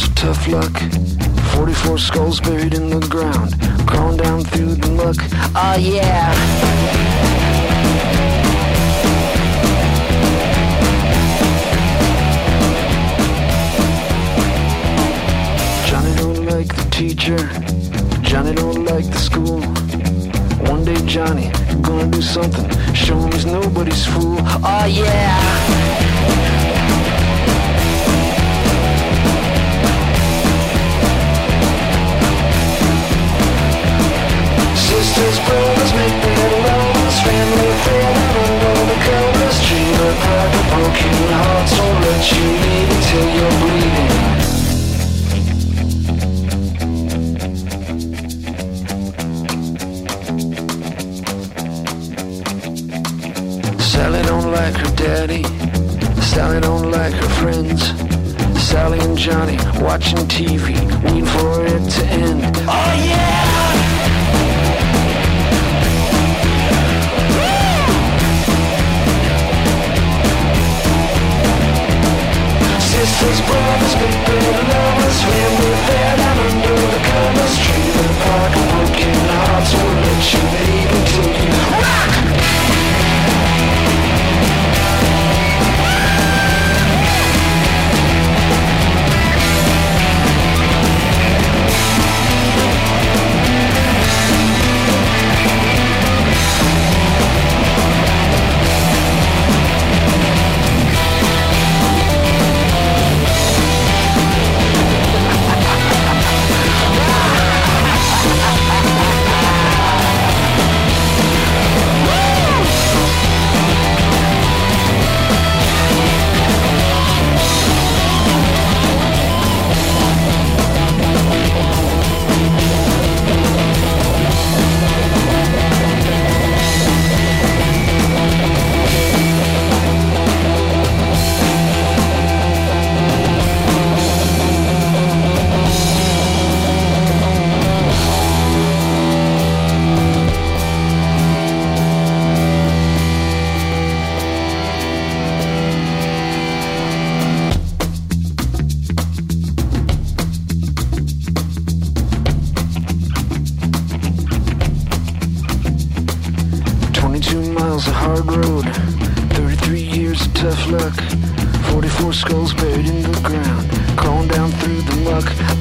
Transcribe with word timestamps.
Years 0.00 0.08
of 0.08 0.14
tough 0.14 0.48
luck, 0.48 0.72
44 1.54 1.98
skulls 1.98 2.40
buried 2.40 2.74
in 2.74 2.90
the 2.90 3.06
ground, 3.08 3.54
crawling 3.88 4.16
down 4.16 4.44
through 4.44 4.74
the 4.74 4.90
muck. 4.90 5.16
Oh 5.54 5.76
yeah. 5.78 6.34
Johnny 15.86 16.14
don't 16.16 16.46
like 16.46 16.74
the 16.74 16.90
teacher, 16.90 17.38
Johnny 18.22 18.54
don't 18.54 18.84
like 18.84 19.06
the 19.06 19.18
school. 19.18 19.60
One 20.70 20.84
day 20.84 21.00
Johnny 21.06 21.50
gonna 21.82 22.10
do 22.10 22.22
something, 22.22 22.68
show 22.94 23.18
him 23.18 23.32
he's 23.32 23.46
nobody's 23.46 24.06
fool. 24.06 24.38
Oh 24.62 24.86
yeah. 24.86 26.59
Sisters, 34.90 35.38
brothers, 35.46 35.92
make 35.94 36.16
their 36.20 36.50
lovers 36.66 37.18
Family 37.22 37.72
failing 37.84 38.30
under 38.42 38.74
the 38.90 38.98
covers 39.06 39.56
Dream 39.66 39.98
apart 40.10 40.50
the 40.50 40.62
broken 40.70 41.16
hearts 41.38 41.72
Won't 41.78 41.98
let 42.04 42.22
you 42.32 42.44
leave 42.62 42.90
until 42.96 43.26
you're 43.36 43.56
bleeding 43.60 44.20
Sally 53.78 54.22
don't 54.24 54.48
like 54.50 54.74
her 54.74 54.92
daddy 54.96 55.44
Sally 56.20 56.60
don't 56.60 56.90
like 56.90 57.14
her 57.14 57.28
friends. 57.40 57.80
Sally 58.60 58.98
and 58.98 59.16
Johnny 59.16 59.56
watching 59.80 60.18
TV 60.26 60.74
Waiting 61.04 61.26
for 61.26 61.64
it 61.64 61.90
to 61.92 62.04
end. 62.06 62.56
Oh 62.66 62.92
yeah! 63.06 63.89
Sisters, 73.00 73.40
brothers, 73.48 73.94
big 73.94 74.12
bad 74.28 74.68
lovers 74.68 75.16
Swim 75.20 75.52
with 75.56 75.82
that 75.88 76.20
and 76.20 76.38
under 76.52 76.76
the 76.92 77.00
covers 77.08 77.56
Dream 77.64 77.96
apart 77.96 78.52
and 78.52 78.66
broken 78.76 79.16
hearts 79.40 79.72
Won't 79.72 80.00
let 80.04 80.20
you 80.28 80.42
leave 80.52 80.90
until 81.00 81.32
you 81.32 81.48
rock 81.80 82.39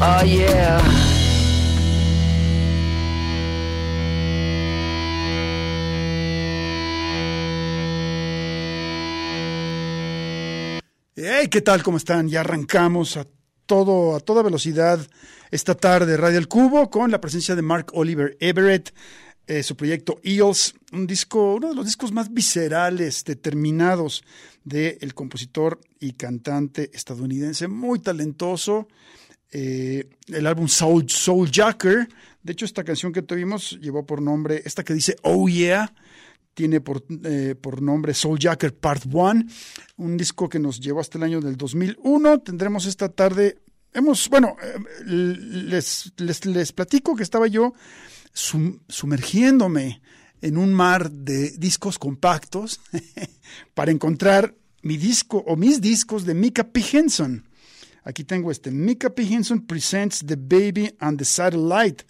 Oh 0.02 0.24
yeah. 0.24 0.80
Hey, 11.16 11.50
¿qué 11.50 11.60
tal? 11.60 11.84
¿Cómo 11.84 11.98
están? 11.98 12.30
Ya 12.30 12.40
arrancamos 12.40 13.18
a 13.18 13.28
todo, 13.66 14.16
a 14.16 14.22
toda 14.22 14.42
velocidad 14.42 15.06
esta 15.52 15.76
tarde 15.76 16.16
Radio 16.16 16.38
El 16.38 16.48
Cubo 16.48 16.90
con 16.90 17.12
la 17.12 17.20
presencia 17.20 17.58
de 17.58 17.62
Mark 17.62 17.88
Oliver 17.94 18.38
Everett, 18.40 18.94
eh, 19.48 19.64
su 19.64 19.76
proyecto 19.76 20.22
Eels, 20.24 20.76
un 20.94 21.08
disco, 21.08 21.56
uno 21.56 21.68
de 21.68 21.76
los 21.76 21.86
discos 21.86 22.14
más 22.14 22.34
viscerales, 22.34 23.26
determinados 23.26 24.24
del 24.64 25.14
compositor 25.14 25.82
y 26.00 26.14
cantante 26.14 26.90
estadounidense, 26.94 27.68
muy 27.68 28.00
talentoso. 28.00 28.88
Eh, 29.52 30.08
el 30.28 30.46
álbum 30.46 30.68
Soul, 30.68 31.06
Jacker, 31.52 32.08
de 32.44 32.52
hecho 32.52 32.66
esta 32.66 32.84
canción 32.84 33.12
que 33.12 33.24
tuvimos 33.24 33.80
llevó 33.82 34.06
por 34.06 34.22
nombre, 34.22 34.62
esta 34.64 34.84
que 34.84 34.94
dice 34.94 35.16
Oh 35.24 35.48
Yeah, 35.48 35.92
tiene 36.54 36.82
por, 36.82 37.04
eh, 37.24 37.56
por 37.60 37.82
nombre 37.82 38.14
Soul 38.14 38.38
Jacker 38.38 38.76
Part 38.76 39.06
1, 39.12 39.44
un 39.98 40.18
disco 40.18 40.50
que 40.50 40.60
nos 40.60 40.80
llevó 40.80 41.00
hasta 41.00 41.18
el 41.18 41.24
año 41.24 41.42
del 41.42 41.56
2001. 41.56 42.40
Tendremos 42.42 42.86
esta 42.86 43.10
tarde, 43.10 43.60
hemos, 43.94 44.30
bueno, 44.30 44.56
eh, 44.62 44.78
les, 45.06 46.12
les, 46.18 46.46
les, 46.46 46.72
platico 46.72 47.16
que 47.16 47.24
estaba 47.24 47.48
yo 47.48 47.74
sum, 48.34 48.80
sumergiéndome 48.88 50.02
en 50.42 50.58
un 50.58 50.74
mar 50.74 51.10
de 51.12 51.52
discos 51.58 51.98
compactos 51.98 52.82
para 53.74 53.92
encontrar 53.92 54.54
mi 54.82 54.98
disco 54.98 55.44
o 55.48 55.56
mis 55.56 55.82
discos 55.82 56.26
de 56.26 56.34
Mika 56.34 56.66
P. 56.66 56.84
Henson. 56.92 57.49
Aquí 58.04 58.24
tengo 58.24 58.52
este, 58.52 58.72
Mika 58.72 59.10
P. 59.10 59.24
Henson 59.24 59.66
Presents 59.66 60.24
The 60.26 60.36
Baby 60.36 60.96
and 61.00 61.18
the 61.18 61.26
Satellite 61.26 62.06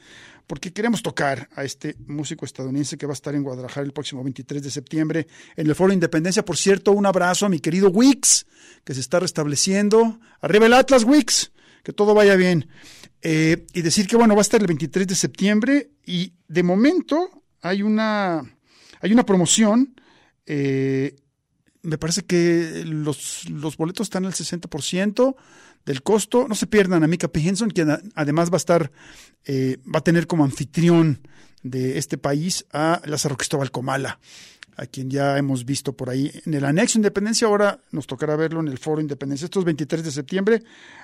porque 0.49 0.73
queremos 0.73 1.03
tocar 1.03 1.47
a 1.55 1.63
este 1.63 1.95
músico 2.07 2.43
estadounidense 2.43 2.97
que 2.97 3.05
va 3.05 3.11
a 3.11 3.13
estar 3.13 3.35
en 3.35 3.43
Guadalajara 3.43 3.85
el 3.85 3.93
próximo 3.93 4.23
23 4.23 4.63
de 4.63 4.71
septiembre 4.71 5.27
en 5.55 5.67
el 5.67 5.75
Foro 5.75 5.93
Independencia. 5.93 6.43
Por 6.43 6.57
cierto, 6.57 6.91
un 6.91 7.05
abrazo 7.05 7.45
a 7.45 7.49
mi 7.49 7.59
querido 7.59 7.91
Wix, 7.91 8.47
que 8.83 8.95
se 8.95 8.99
está 8.99 9.19
restableciendo. 9.19 10.19
Arriba 10.41 10.65
el 10.65 10.73
Atlas, 10.73 11.03
Wix, 11.03 11.51
que 11.83 11.93
todo 11.93 12.15
vaya 12.15 12.35
bien. 12.35 12.67
Eh, 13.21 13.67
y 13.73 13.83
decir 13.83 14.07
que, 14.07 14.15
bueno, 14.15 14.33
va 14.33 14.41
a 14.41 14.41
estar 14.41 14.59
el 14.59 14.65
23 14.65 15.05
de 15.05 15.13
septiembre 15.13 15.91
y 16.03 16.33
de 16.47 16.63
momento 16.63 17.43
hay 17.61 17.83
una, 17.83 18.41
hay 19.01 19.13
una 19.13 19.27
promoción. 19.27 19.93
Eh, 20.47 21.15
me 21.81 21.97
parece 21.97 22.23
que 22.23 22.83
los, 22.85 23.49
los 23.49 23.77
boletos 23.77 24.07
están 24.07 24.25
al 24.25 24.33
60% 24.33 25.35
del 25.85 26.03
costo. 26.03 26.47
No 26.47 26.55
se 26.55 26.67
pierdan 26.67 27.03
a 27.03 27.07
Mika 27.07 27.27
P. 27.27 27.39
Henson, 27.39 27.69
quien 27.69 27.89
además 28.15 28.49
va 28.49 28.55
a 28.55 28.57
estar, 28.57 28.91
eh, 29.45 29.77
va 29.93 29.99
a 29.99 30.03
tener 30.03 30.27
como 30.27 30.43
anfitrión 30.43 31.21
de 31.63 31.97
este 31.97 32.17
país 32.17 32.65
a 32.71 33.01
Lázaro 33.05 33.37
Cristóbal 33.37 33.71
Comala, 33.71 34.19
a 34.77 34.85
quien 34.85 35.09
ya 35.09 35.37
hemos 35.37 35.65
visto 35.65 35.93
por 35.93 36.09
ahí 36.09 36.31
en 36.45 36.53
el 36.53 36.65
anexo 36.65 36.97
Independencia. 36.97 37.47
Ahora 37.47 37.79
nos 37.91 38.07
tocará 38.07 38.35
verlo 38.35 38.59
en 38.59 38.67
el 38.67 38.77
Foro 38.77 39.01
Independencia, 39.01 39.45
estos 39.45 39.65
23 39.65 40.03
de 40.03 40.11
septiembre. 40.11 40.63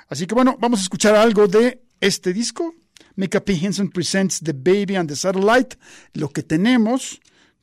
Así 0.10 0.28
que 0.28 0.36
bueno, 0.36 0.58
vamos 0.60 0.80
a 0.80 0.84
escuchar 0.84 1.16
algo 1.16 1.48
de 1.48 1.82
este 2.00 2.34
disco. 2.34 2.76
Mika 3.16 3.40
P. 3.40 3.54
Henson 3.54 3.90
presents 3.90 4.42
The 4.42 4.54
Baby 4.54 4.96
and 4.96 5.10
the 5.10 5.16
Satellite, 5.16 5.78
lo 6.14 6.30
que 6.30 6.44
tenemos 6.44 7.20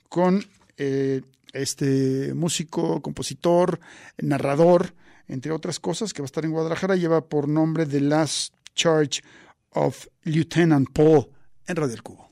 con 0.09 0.45
eh, 0.77 1.23
este 1.53 2.35
músico, 2.35 3.01
compositor, 3.03 3.81
narrador, 4.19 4.95
entre 5.29 5.53
otras 5.53 5.81
cosas, 5.81 6.13
que 6.13 6.23
va 6.23 6.25
a 6.25 6.27
estar 6.27 6.45
en 6.45 6.53
Guadalajara, 6.53 6.97
lleva 6.97 7.29
por 7.29 7.49
nombre 7.49 7.87
The 7.87 8.01
Last 8.01 8.55
Charge 8.75 9.23
of 9.71 10.07
Lieutenant 10.25 10.89
Paul 10.93 11.29
en 11.67 11.77
Radio 11.77 11.95
El 11.95 12.03
Cubo. 12.03 12.29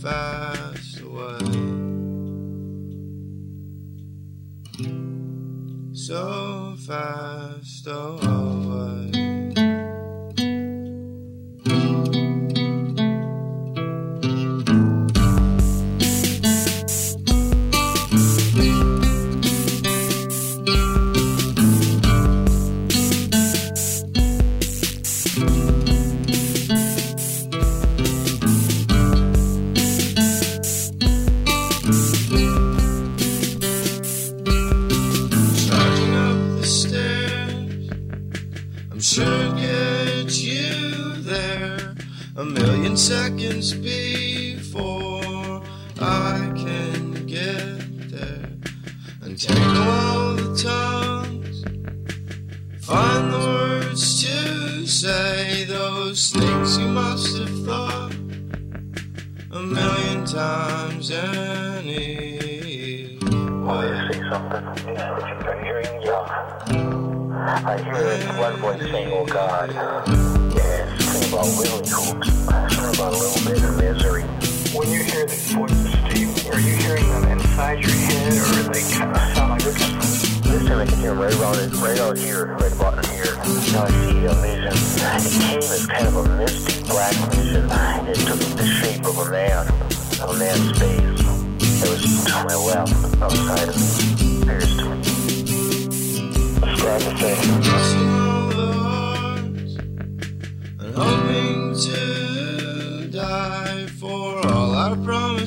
fast 0.00 1.00
away. 1.00 1.38
So 5.92 6.74
fast 6.86 7.86
away. 7.86 8.39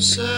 say 0.03 0.32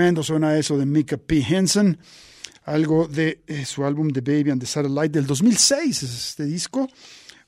Tremendo 0.00 0.22
suena 0.22 0.56
eso 0.56 0.78
de 0.78 0.86
Mika 0.86 1.18
P. 1.18 1.44
Henson, 1.46 1.98
algo 2.64 3.06
de 3.06 3.42
eh, 3.46 3.66
su 3.66 3.84
álbum 3.84 4.10
The 4.10 4.22
Baby 4.22 4.50
and 4.50 4.58
the 4.58 4.66
Satellite 4.66 5.10
del 5.10 5.26
2006, 5.26 6.02
es 6.04 6.28
este 6.30 6.46
disco. 6.46 6.88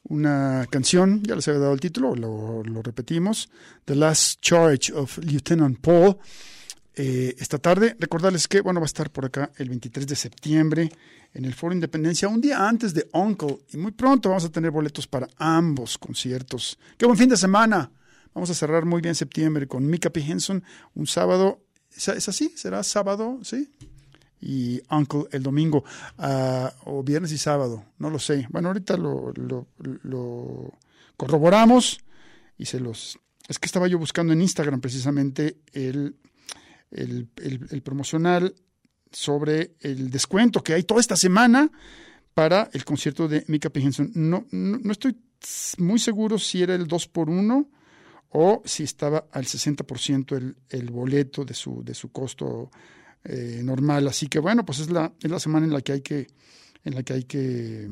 Una 0.03 0.67
canción, 0.69 1.23
ya 1.23 1.35
les 1.35 1.49
había 1.49 1.61
dado 1.61 1.73
el 1.73 1.81
título, 1.81 2.15
lo, 2.15 2.83
repetimos, 2.83 3.49
The 3.87 3.95
Last 3.95 4.43
Charge 4.43 4.93
of 4.93 5.17
Lieutenant 5.25 5.81
Paul. 5.81 6.19
Eh, 6.95 7.35
esta 7.39 7.57
tarde, 7.57 7.97
recordarles 7.99 8.47
que, 8.47 8.61
bueno, 8.61 8.81
va 8.81 8.85
a 8.85 8.93
estar 8.93 9.09
por 9.09 9.25
acá 9.25 9.51
el 9.57 9.71
23 9.71 10.07
de 10.07 10.15
septiembre 10.15 10.93
en 11.33 11.47
el 11.47 11.55
Foro 11.55 11.73
Independencia, 11.73 12.29
un 12.29 12.43
día 12.43 12.69
antes 12.69 12.93
de 12.93 13.09
Uncle, 13.15 13.61
y 13.73 13.79
muy 13.79 13.93
pronto 13.93 14.29
vamos 14.29 14.45
a 14.45 14.53
tener 14.53 14.71
boletos 14.71 15.07
para 15.07 15.27
ambos 15.39 15.97
conciertos. 15.97 16.79
¡Qué 16.99 17.07
buen 17.07 17.17
fin 17.17 17.31
de 17.31 17.39
semana! 17.39 17.91
Vamos 18.35 18.51
a 18.51 18.55
cerrar 18.55 18.85
muy 18.85 19.01
bien 19.01 19.15
septiembre 19.15 19.67
con 19.67 19.87
Mika 19.87 20.11
P. 20.11 20.21
Henson, 20.21 20.63
un 20.95 21.07
sábado 21.07 21.63
¿Es 21.97 22.29
así? 22.29 22.53
¿Será 22.57 22.83
sábado? 22.83 23.39
¿Sí? 23.43 23.71
y 24.43 24.83
Uncle 24.91 25.27
el 25.31 25.43
domingo, 25.43 25.85
ah, 26.19 26.73
o 26.85 27.03
viernes 27.03 27.31
y 27.31 27.39
sábado, 27.39 27.85
no 27.99 28.11
lo 28.11 28.19
sé. 28.19 28.47
Bueno, 28.51 28.69
ahorita 28.69 28.97
lo, 28.97 29.33
lo, 29.37 29.69
lo 30.03 30.73
corroboramos 31.17 32.01
y 32.59 32.67
se 32.67 32.81
los... 32.81 33.19
Es 33.49 33.59
que 33.59 33.67
estaba 33.67 33.87
yo 33.87 33.99
buscando 33.99 34.33
en 34.33 34.43
Instagram 34.43 34.81
precisamente 34.81 35.59
el, 35.73 36.17
el, 36.91 37.29
el, 37.37 37.83
promocional 37.83 38.55
sobre 39.11 39.75
el 39.81 40.11
descuento 40.11 40.63
que 40.63 40.75
hay 40.75 40.85
toda 40.85 41.01
esta 41.01 41.17
semana 41.17 41.71
para 42.35 42.69
el 42.73 42.85
concierto 42.85 43.29
de 43.29 43.45
Mika 43.49 43.71
P. 43.71 43.83
No, 44.15 44.47
no, 44.51 44.79
no, 44.83 44.93
estoy 44.93 45.17
muy 45.79 45.99
seguro 45.99 46.39
si 46.39 46.63
era 46.63 46.75
el 46.75 46.87
2 46.87 47.09
por 47.09 47.31
1 47.31 47.69
o 48.33 48.63
si 48.65 48.85
estaba 48.85 49.27
al 49.31 49.45
60% 49.45 50.37
el, 50.37 50.57
el 50.71 50.91
boleto 50.91 51.45
de 51.45 51.55
su, 51.55 51.83
de 51.85 51.95
su 51.95 52.11
costo 52.11 52.71
eh, 53.25 53.61
normal. 53.63 54.09
Así 54.09 54.27
que 54.27 54.39
bueno, 54.39 54.65
pues 54.65 54.81
es 54.81 54.91
la, 54.91 55.13
es 55.21 55.31
la 55.31 55.39
semana 55.39 55.67
en 55.67 55.73
la 55.73 55.81
que 55.83 55.93
hay 55.93 56.01
que, 56.01 56.27
en 56.85 56.95
la 56.95 57.03
que 57.03 57.13
hay 57.13 57.25
que 57.25 57.91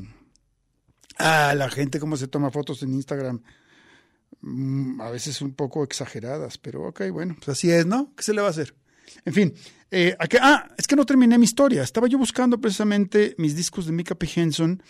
ah, 1.18 1.54
la 1.54 1.68
gente 1.70 2.00
cómo 2.00 2.16
se 2.16 2.28
toma 2.28 2.50
fotos 2.50 2.82
en 2.82 2.94
Instagram. 2.94 3.42
Mm, 4.40 5.00
a 5.00 5.10
veces 5.10 5.42
un 5.42 5.52
poco 5.54 5.84
exageradas, 5.84 6.56
pero 6.56 6.88
ok, 6.88 7.02
bueno, 7.12 7.36
pues 7.36 7.50
así 7.50 7.70
es, 7.70 7.84
¿no? 7.84 8.14
¿Qué 8.16 8.22
se 8.22 8.32
le 8.32 8.40
va 8.40 8.48
a 8.48 8.50
hacer? 8.50 8.74
En 9.24 9.34
fin, 9.34 9.54
eh, 9.90 10.16
ah, 10.40 10.68
es 10.78 10.86
que 10.86 10.96
no 10.96 11.04
terminé 11.04 11.36
mi 11.36 11.44
historia. 11.44 11.82
Estaba 11.82 12.06
yo 12.06 12.16
buscando 12.16 12.60
precisamente 12.60 13.34
mis 13.38 13.56
discos 13.56 13.86
de 13.86 13.92
Mika 13.92 14.14
P. 14.14 14.28
Henson. 14.34 14.82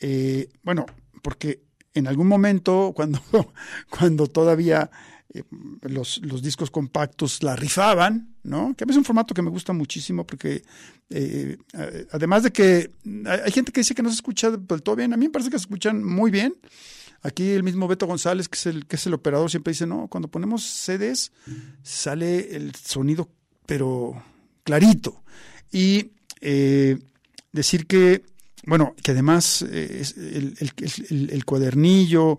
Eh, 0.00 0.48
bueno, 0.62 0.84
porque 1.22 1.62
en 1.94 2.06
algún 2.06 2.28
momento, 2.28 2.92
cuando, 2.96 3.20
cuando 3.88 4.26
todavía 4.26 4.90
eh, 5.32 5.42
los, 5.82 6.20
los, 6.22 6.42
discos 6.42 6.70
compactos 6.70 7.42
la 7.42 7.56
rifaban, 7.56 8.34
¿no? 8.42 8.74
Que 8.76 8.84
a 8.84 8.86
mí 8.86 8.92
es 8.92 8.98
un 8.98 9.04
formato 9.04 9.34
que 9.34 9.42
me 9.42 9.50
gusta 9.50 9.72
muchísimo 9.72 10.26
porque 10.26 10.62
eh, 11.10 11.56
además 12.10 12.42
de 12.42 12.52
que 12.52 12.90
hay, 13.26 13.52
gente 13.52 13.72
que 13.72 13.80
dice 13.80 13.94
que 13.94 14.02
no 14.02 14.10
se 14.10 14.16
escucha 14.16 14.50
del 14.50 14.82
todo 14.82 14.96
bien, 14.96 15.12
a 15.12 15.16
mí 15.16 15.26
me 15.26 15.30
parece 15.30 15.50
que 15.50 15.58
se 15.58 15.62
escuchan 15.62 16.04
muy 16.04 16.30
bien. 16.30 16.54
Aquí 17.22 17.50
el 17.50 17.62
mismo 17.62 17.88
Beto 17.88 18.06
González, 18.06 18.48
que 18.48 18.56
es 18.56 18.66
el, 18.66 18.86
que 18.86 18.96
es 18.96 19.06
el 19.06 19.14
operador, 19.14 19.50
siempre 19.50 19.72
dice, 19.72 19.86
no, 19.86 20.08
cuando 20.08 20.28
ponemos 20.28 20.62
CDs 20.62 21.32
sale 21.82 22.54
el 22.54 22.74
sonido, 22.74 23.30
pero 23.64 24.22
clarito. 24.62 25.22
Y 25.72 26.10
eh, 26.42 26.98
decir 27.52 27.86
que 27.86 28.24
bueno, 28.66 28.94
que 29.02 29.12
además 29.12 29.62
eh, 29.62 29.98
es 30.00 30.14
el, 30.16 31.44
cuadernillo, 31.44 32.38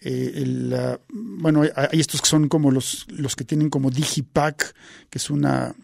eh, 0.00 0.98
bueno, 1.08 1.62
hay 1.74 2.00
estos 2.00 2.20
que 2.20 2.28
son 2.28 2.48
como 2.48 2.70
los, 2.70 3.06
los 3.10 3.34
que 3.34 3.44
tienen 3.44 3.70
como 3.70 3.90
Digipack, 3.90 4.74
que 5.10 5.18
es 5.18 5.30
una, 5.30 5.74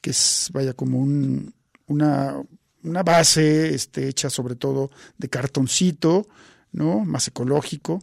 que 0.00 0.10
es, 0.10 0.50
vaya, 0.52 0.72
como 0.72 0.98
un, 0.98 1.54
una, 1.86 2.42
una 2.82 3.02
base 3.02 3.74
este, 3.74 4.08
hecha 4.08 4.30
sobre 4.30 4.56
todo 4.56 4.90
de 5.18 5.28
cartoncito, 5.28 6.26
¿no? 6.72 7.04
Más 7.04 7.28
ecológico, 7.28 8.02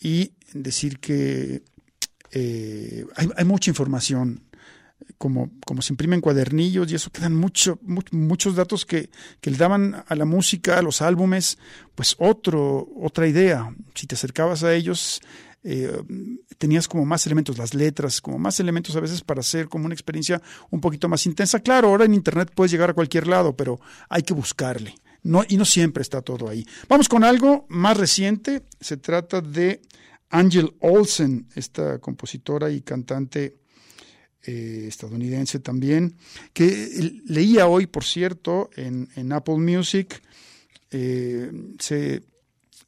y 0.00 0.32
decir 0.52 1.00
que 1.00 1.62
eh, 2.30 3.04
hay, 3.16 3.28
hay 3.36 3.44
mucha 3.44 3.70
información 3.70 4.42
como, 5.18 5.50
como 5.66 5.82
se 5.82 5.92
imprimen 5.92 6.20
cuadernillos 6.20 6.90
y 6.90 6.94
eso 6.94 7.10
quedan 7.10 7.36
mucho, 7.36 7.78
muchos 8.10 8.56
datos 8.56 8.86
que, 8.86 9.10
que, 9.40 9.50
le 9.50 9.56
daban 9.56 10.04
a 10.06 10.14
la 10.14 10.24
música, 10.24 10.78
a 10.78 10.82
los 10.82 11.02
álbumes, 11.02 11.58
pues 11.94 12.16
otro, 12.18 12.88
otra 12.96 13.26
idea. 13.26 13.74
Si 13.94 14.06
te 14.06 14.14
acercabas 14.14 14.64
a 14.64 14.74
ellos, 14.74 15.20
eh, 15.62 16.02
tenías 16.56 16.88
como 16.88 17.04
más 17.04 17.26
elementos, 17.26 17.58
las 17.58 17.74
letras, 17.74 18.20
como 18.20 18.38
más 18.38 18.58
elementos 18.60 18.96
a 18.96 19.00
veces 19.00 19.20
para 19.20 19.40
hacer 19.40 19.68
como 19.68 19.84
una 19.84 19.94
experiencia 19.94 20.40
un 20.70 20.80
poquito 20.80 21.08
más 21.08 21.26
intensa. 21.26 21.60
Claro, 21.60 21.88
ahora 21.88 22.06
en 22.06 22.14
Internet 22.14 22.50
puedes 22.54 22.72
llegar 22.72 22.90
a 22.90 22.94
cualquier 22.94 23.26
lado, 23.26 23.54
pero 23.54 23.80
hay 24.08 24.22
que 24.22 24.34
buscarle. 24.34 24.94
No, 25.22 25.44
y 25.46 25.58
no 25.58 25.66
siempre 25.66 26.02
está 26.02 26.22
todo 26.22 26.48
ahí. 26.48 26.66
Vamos 26.88 27.08
con 27.08 27.24
algo 27.24 27.66
más 27.68 27.98
reciente. 27.98 28.62
Se 28.80 28.96
trata 28.96 29.42
de 29.42 29.82
Angel 30.30 30.74
Olsen, 30.80 31.46
esta 31.54 31.98
compositora 31.98 32.70
y 32.70 32.80
cantante 32.80 33.59
eh, 34.46 34.86
estadounidense 34.88 35.58
también, 35.58 36.14
que 36.54 37.20
leía 37.26 37.66
hoy, 37.66 37.86
por 37.86 38.04
cierto, 38.04 38.70
en, 38.74 39.32
Apple 39.32 39.58
Music, 39.58 40.22
eh, 40.90 41.50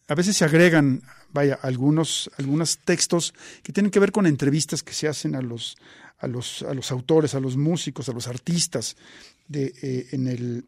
a 0.09 0.15
veces 0.15 0.35
se 0.35 0.47
agregan, 0.47 1.03
vaya, 1.31 1.59
algunos, 1.61 2.31
algunos 2.39 2.79
textos 2.79 3.35
que 3.63 3.73
tienen 3.73 3.91
que 3.91 4.01
ver 4.01 4.13
con 4.13 4.27
entrevistas 4.27 4.83
que 4.83 4.95
se 4.95 5.09
hacen 5.09 5.35
a 5.35 5.43
los, 5.43 5.77
a 6.21 6.27
los, 6.27 6.63
a 6.63 6.73
los 6.73 6.91
autores, 6.91 7.35
a 7.35 7.41
los 7.41 7.59
músicos, 7.59 8.09
a 8.09 8.13
los 8.13 8.29
artistas 8.29 8.97
de, 9.47 9.75
eh, 9.83 10.07
en 10.13 10.29
el 10.29 10.65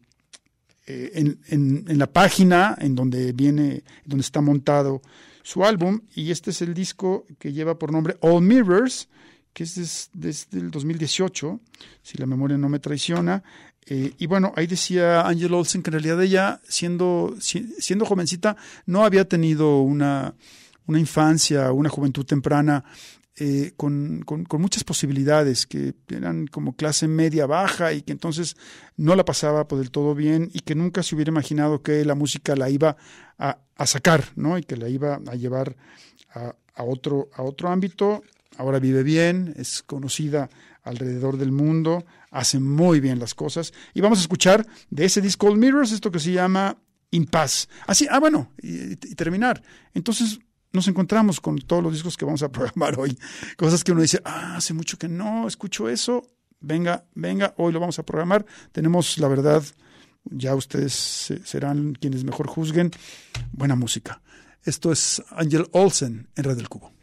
en, 0.87 1.39
en, 1.47 1.97
la 1.97 2.05
página 2.05 2.77
en 2.79 2.93
donde 2.93 3.33
viene, 3.33 3.81
donde 4.05 4.21
está 4.21 4.39
montado 4.39 5.01
su 5.41 5.65
álbum, 5.65 6.01
y 6.13 6.29
este 6.29 6.51
es 6.51 6.61
el 6.61 6.75
disco 6.75 7.25
que 7.39 7.53
lleva 7.53 7.79
por 7.79 7.91
nombre 7.91 8.17
All 8.21 8.43
Mirrors, 8.43 9.09
que 9.55 9.63
es 9.63 10.09
desde, 10.13 10.59
el 10.59 10.69
2018, 10.69 11.61
si 12.03 12.17
la 12.17 12.25
memoria 12.25 12.57
no 12.57 12.67
me 12.67 12.79
traiciona. 12.79 13.41
Eh, 13.85 14.11
y 14.17 14.25
bueno, 14.25 14.51
ahí 14.57 14.67
decía 14.67 15.25
Angel 15.25 15.53
Olsen 15.53 15.81
que 15.81 15.91
en 15.91 15.93
realidad 15.93 16.21
ella, 16.21 16.59
siendo, 16.67 17.33
siendo 17.39 18.05
jovencita, 18.05 18.57
no 18.85 19.05
había 19.05 19.29
tenido 19.29 19.79
una, 19.79 20.35
una 20.87 20.99
infancia, 20.99 21.71
una 21.71 21.87
juventud 21.87 22.25
temprana 22.25 22.83
eh, 23.37 23.71
con, 23.77 24.23
con, 24.23 24.61
muchas 24.61 24.83
posibilidades, 24.83 25.65
que 25.65 25.93
eran 26.09 26.47
como 26.47 26.75
clase 26.75 27.07
media 27.07 27.45
baja 27.45 27.93
y 27.93 28.01
que 28.01 28.11
entonces 28.11 28.57
no 28.97 29.15
la 29.15 29.23
pasaba 29.23 29.69
por 29.69 29.79
del 29.79 29.89
todo 29.89 30.15
bien 30.15 30.49
y 30.53 30.59
que 30.59 30.75
nunca 30.75 31.01
se 31.01 31.15
hubiera 31.15 31.31
imaginado 31.31 31.81
que 31.81 32.03
la 32.03 32.15
música 32.15 32.57
la 32.57 32.69
iba 32.69 32.97
a, 33.37 33.57
sacar, 33.85 34.25
¿no? 34.35 34.57
Y 34.57 34.63
que 34.63 34.75
la 34.75 34.89
iba 34.89 35.21
a 35.27 35.35
llevar 35.35 35.77
a, 36.33 36.83
otro, 36.83 37.29
a 37.33 37.43
otro 37.43 37.69
ámbito 37.69 38.21
ahora 38.57 38.79
vive 38.79 39.03
bien, 39.03 39.53
es 39.57 39.83
conocida 39.83 40.49
alrededor 40.83 41.37
del 41.37 41.51
mundo, 41.51 42.05
hace 42.31 42.59
muy 42.59 42.99
bien 42.99 43.19
las 43.19 43.33
cosas. 43.33 43.73
Y 43.93 44.01
vamos 44.01 44.19
a 44.19 44.21
escuchar 44.21 44.65
de 44.89 45.05
ese 45.05 45.21
disco 45.21 45.47
Old 45.47 45.57
Mirrors, 45.57 45.91
esto 45.91 46.11
que 46.11 46.19
se 46.19 46.31
llama 46.31 46.77
Impaz. 47.11 47.67
Así, 47.87 48.07
ah, 48.09 48.19
bueno, 48.19 48.51
y, 48.61 48.95
terminar. 49.15 49.61
Entonces 49.93 50.39
nos 50.71 50.87
encontramos 50.87 51.39
con 51.39 51.57
todos 51.57 51.81
los 51.81 51.93
discos 51.93 52.17
que 52.17 52.25
vamos 52.25 52.43
a 52.43 52.49
programar 52.51 52.99
hoy. 52.99 53.17
Cosas 53.57 53.83
que 53.83 53.91
uno 53.91 54.01
dice, 54.01 54.21
ah, 54.25 54.57
hace 54.57 54.73
mucho 54.73 54.97
que 54.97 55.07
no 55.07 55.47
escucho 55.47 55.89
eso. 55.89 56.27
Venga, 56.59 57.05
venga, 57.15 57.53
hoy 57.57 57.73
lo 57.73 57.79
vamos 57.79 57.99
a 57.99 58.03
programar. 58.03 58.45
Tenemos, 58.71 59.17
la 59.17 59.27
verdad, 59.27 59.63
ya 60.25 60.55
ustedes 60.55 61.33
serán 61.43 61.93
quienes 61.93 62.23
mejor 62.23 62.47
juzguen, 62.47 62.91
buena 63.51 63.75
música. 63.75 64.21
Esto 64.63 64.91
es 64.91 65.23
Angel 65.29 65.67
Olsen 65.71 66.27
en 66.35 66.43
Red 66.43 66.57
del 66.57 66.69
Cubo. 66.69 66.94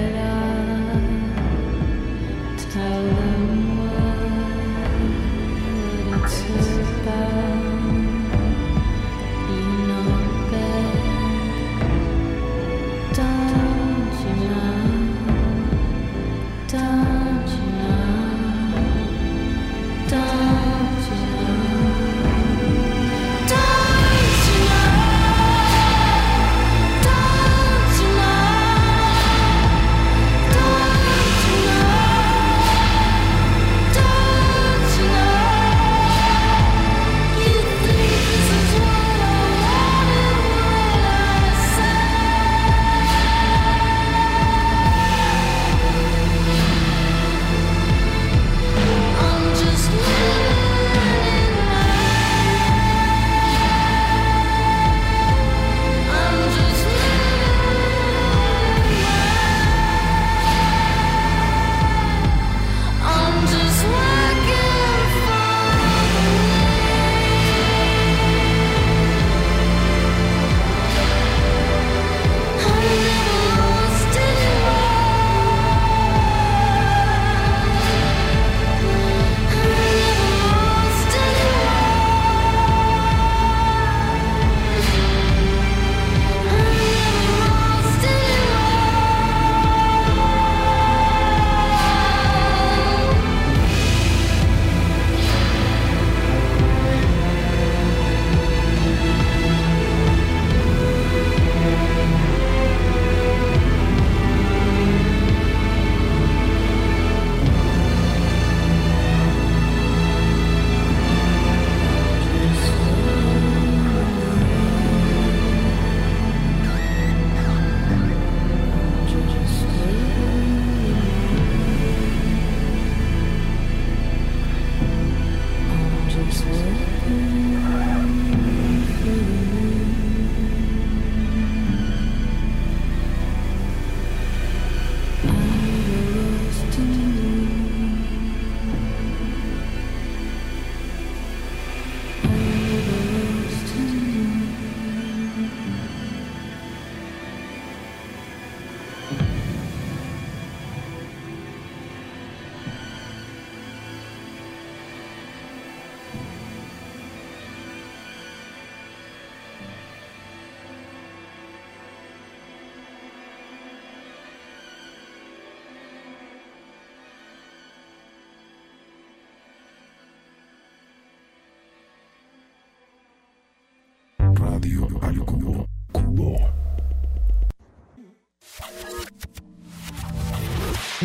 Radio 174.65 174.99
al 174.99 175.19
Cubo. 175.19 175.67
Cubo. 175.91 176.35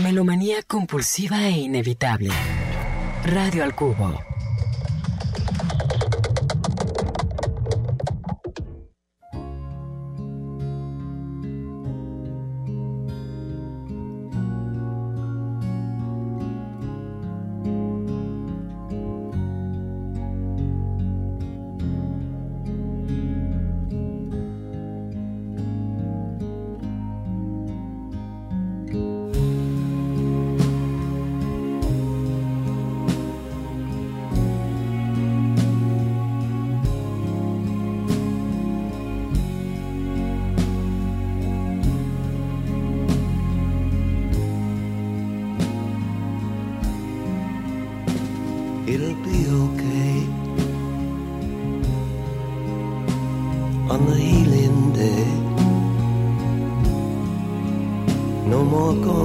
Melomanía 0.02 0.62
compulsiva 0.66 1.46
e 1.46 1.50
inevitable. 1.50 2.30
Radio 3.22 3.62
al 3.62 3.74
Cubo. 3.74 4.29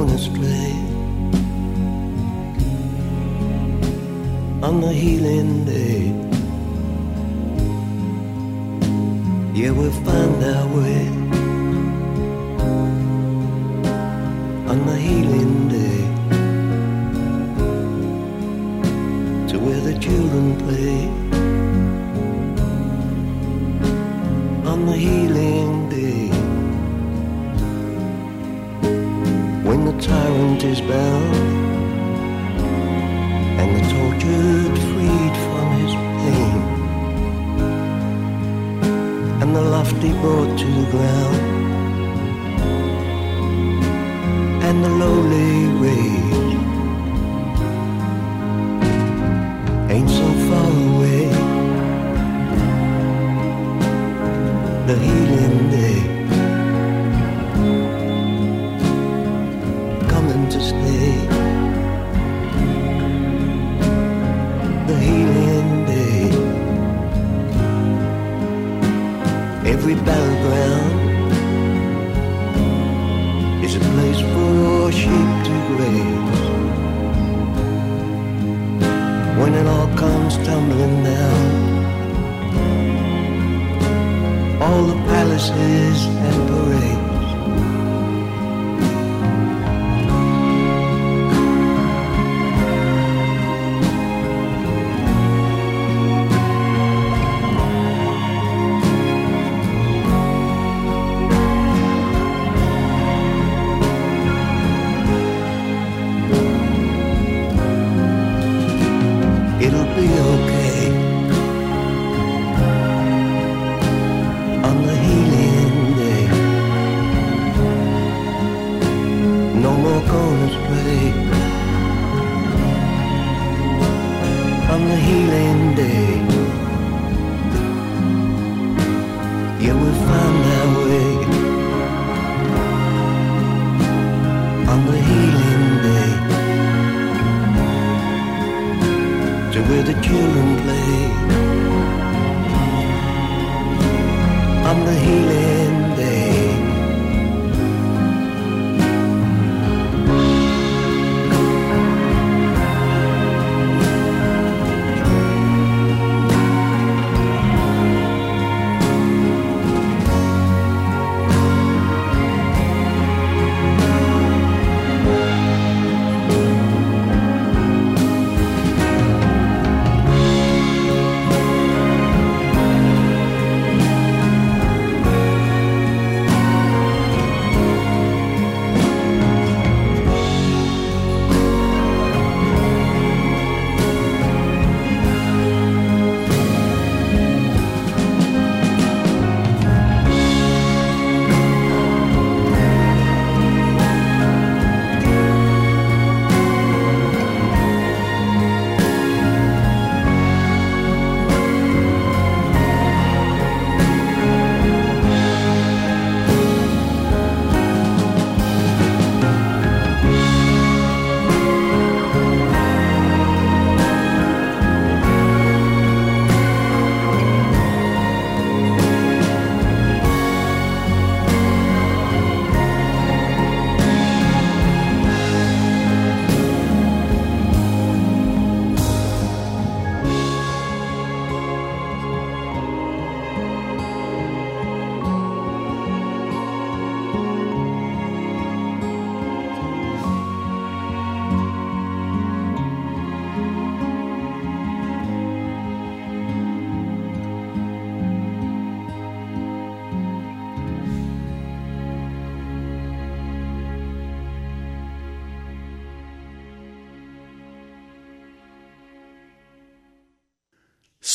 bonus 0.06 0.28
play. 0.30 0.75
Paris. 54.96 55.25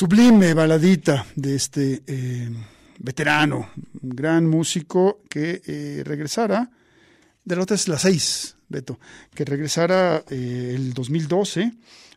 Sublime 0.01 0.55
baladita 0.55 1.27
de 1.37 1.55
este 1.57 2.03
eh, 2.07 2.49
veterano, 3.01 3.69
un 4.01 4.09
gran 4.09 4.47
músico 4.47 5.21
que 5.29 5.61
eh, 5.67 6.03
regresara, 6.07 6.71
de 7.45 7.55
la 7.55 7.61
otra 7.61 7.75
es 7.77 7.87
la 7.87 7.99
6, 7.99 8.57
Beto, 8.71 8.99
que 9.35 9.45
regresara 9.45 10.25
eh, 10.31 10.73
el 10.75 10.95
2012, 10.95 11.75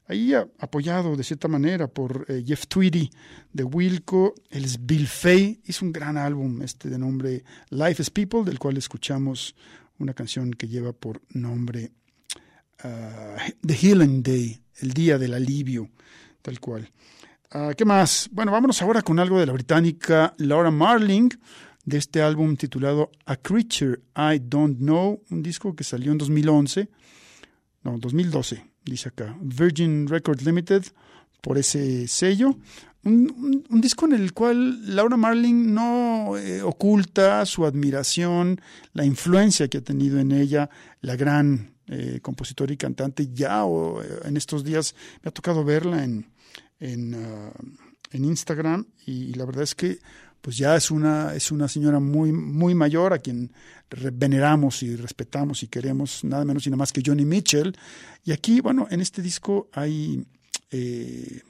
ahí 0.07 0.33
apoyado 0.33 1.17
de 1.17 1.25
cierta 1.25 1.49
manera 1.49 1.89
por 1.89 2.25
eh, 2.29 2.41
Jeff 2.47 2.67
Tweedy 2.67 3.11
de 3.51 3.65
Wilco, 3.65 4.33
es 4.49 4.85
Bill 4.85 5.05
Fay, 5.05 5.59
hizo 5.65 5.83
un 5.83 5.91
gran 5.91 6.15
álbum 6.15 6.61
este 6.61 6.87
de 6.87 6.97
nombre 6.97 7.43
Life 7.69 8.01
is 8.01 8.09
People, 8.09 8.45
del 8.45 8.59
cual 8.59 8.77
escuchamos 8.77 9.57
una 9.99 10.13
canción 10.13 10.53
que 10.53 10.69
lleva 10.69 10.93
por 10.93 11.21
nombre 11.31 11.91
ah, 12.81 13.35
The 13.59 13.73
Healing 13.73 14.23
Day, 14.23 14.61
el 14.77 14.93
día 14.93 15.17
del 15.17 15.33
alivio, 15.33 15.89
tal 16.41 16.61
cual. 16.61 16.89
Ah, 17.55 17.73
¿Qué 17.77 17.85
más? 17.85 18.29
Bueno, 18.31 18.51
vámonos 18.51 18.81
ahora 18.81 19.01
con 19.03 19.19
algo 19.19 19.39
de 19.39 19.45
la 19.45 19.53
británica 19.53 20.33
Laura 20.37 20.71
Marling, 20.71 21.29
de 21.85 21.97
este 21.97 22.21
álbum 22.21 22.55
titulado 22.55 23.11
A 23.25 23.35
Creature 23.35 23.99
I 24.15 24.39
Don't 24.41 24.77
Know, 24.79 25.21
un 25.29 25.43
disco 25.43 25.75
que 25.75 25.83
salió 25.83 26.11
en 26.11 26.17
2011, 26.17 26.89
no, 27.83 27.97
2012, 27.99 28.65
dice 28.85 29.09
acá, 29.09 29.37
Virgin 29.41 30.07
Records 30.07 30.43
Limited, 30.43 30.83
por 31.41 31.57
ese 31.57 32.07
sello. 32.07 32.55
Un, 33.03 33.29
un- 33.37 33.63
un 33.69 33.81
disco 33.81 34.05
en 34.05 34.13
el 34.13 34.33
cual 34.33 34.95
Laura 34.95 35.17
Marling 35.17 35.73
no 35.73 36.37
eh, 36.37 36.61
oculta 36.63 37.45
su 37.45 37.65
admiración, 37.65 38.61
la 38.93 39.03
influencia 39.05 39.67
que 39.67 39.79
ha 39.79 39.81
tenido 39.81 40.19
en 40.19 40.31
ella 40.31 40.69
la 41.01 41.17
gran 41.17 41.75
eh, 41.87 42.19
compositora 42.21 42.71
y 42.73 42.77
cantante. 42.77 43.27
Ya 43.33 43.65
o, 43.65 44.01
eh, 44.01 44.07
en 44.23 44.37
estos 44.37 44.63
días 44.63 44.95
me 45.21 45.27
ha 45.29 45.31
tocado 45.33 45.65
verla 45.65 46.05
en, 46.05 46.27
en, 46.83 47.15
ah, 47.15 47.51
en 48.11 48.25
Instagram 48.25 48.85
y 49.05 49.33
la 49.33 49.45
verdad 49.45 49.63
es 49.63 49.73
que 49.73 49.99
pues 50.41 50.57
ya 50.57 50.75
es 50.75 50.91
una, 50.91 51.33
es 51.33 51.51
una 51.51 51.69
señora 51.69 52.01
muy, 52.01 52.33
muy 52.33 52.75
mayor 52.75 53.13
a 53.13 53.19
quien 53.19 53.53
veneramos 54.11 54.83
y 54.83 54.97
respetamos 54.97 55.63
y 55.63 55.67
queremos, 55.67 56.25
nada 56.25 56.43
menos 56.43 56.67
y 56.67 56.69
nada 56.69 56.79
más 56.79 56.91
que 56.91 57.01
Johnny 57.05 57.23
Mitchell. 57.23 57.73
Y 58.25 58.33
aquí, 58.33 58.59
bueno, 58.59 58.85
en 58.91 58.99
este 58.99 59.21
disco 59.21 59.69
hay 59.71 60.25
eh, 60.69 61.41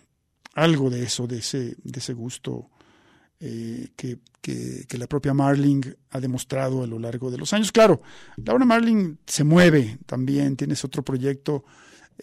algo 0.53 0.91
de 0.91 1.01
eso, 1.01 1.25
de 1.25 1.39
ese, 1.39 1.75
de 1.83 1.99
ese 1.99 2.13
gusto 2.13 2.69
eh, 3.39 3.87
que, 3.95 4.19
que, 4.41 4.85
que 4.87 4.97
la 4.99 5.07
propia 5.07 5.33
Marling 5.33 5.81
ha 6.11 6.19
demostrado 6.19 6.83
a 6.83 6.87
lo 6.87 6.99
largo 6.99 7.31
de 7.31 7.39
los 7.39 7.51
años. 7.51 7.71
Claro, 7.71 7.99
Laura 8.45 8.63
Marling 8.63 9.15
se 9.25 9.43
mueve 9.43 9.97
también, 10.05 10.55
tienes 10.55 10.85
otro 10.85 11.03
proyecto 11.03 11.65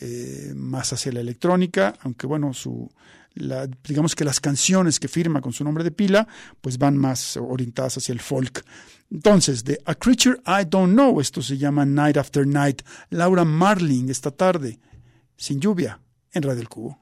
eh, 0.00 0.52
más 0.56 0.92
hacia 0.92 1.12
la 1.12 1.20
electrónica, 1.20 1.94
aunque 2.00 2.26
bueno, 2.26 2.54
su, 2.54 2.90
la, 3.34 3.68
digamos 3.86 4.14
que 4.14 4.24
las 4.24 4.40
canciones 4.40 4.98
que 4.98 5.08
firma 5.08 5.40
con 5.40 5.52
su 5.52 5.62
nombre 5.62 5.84
de 5.84 5.90
pila, 5.90 6.26
pues 6.60 6.78
van 6.78 6.96
más 6.96 7.36
orientadas 7.36 7.98
hacia 7.98 8.12
el 8.12 8.20
folk. 8.20 8.64
Entonces, 9.10 9.64
de 9.64 9.78
A 9.84 9.94
Creature 9.94 10.40
I 10.46 10.64
Don't 10.68 10.92
Know, 10.92 11.20
esto 11.20 11.42
se 11.42 11.58
llama 11.58 11.84
Night 11.84 12.16
After 12.16 12.46
Night, 12.46 12.82
Laura 13.10 13.44
Marling 13.44 14.08
esta 14.08 14.30
tarde, 14.30 14.78
sin 15.36 15.60
lluvia, 15.60 16.00
en 16.32 16.42
Radio 16.42 16.60
El 16.60 16.68
Cubo. 16.68 16.98